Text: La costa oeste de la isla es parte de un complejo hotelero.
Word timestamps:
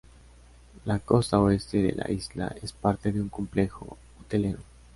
La 0.85 0.97
costa 0.97 1.39
oeste 1.39 1.77
de 1.83 1.91
la 1.91 2.09
isla 2.09 2.55
es 2.63 2.73
parte 2.73 3.11
de 3.11 3.21
un 3.21 3.29
complejo 3.29 3.99
hotelero. 4.19 4.57